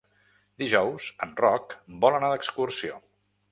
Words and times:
Dijous 0.63 1.09
en 1.27 1.35
Roc 1.43 1.77
vol 2.07 2.19
anar 2.21 2.35
d'excursió. 2.35 3.01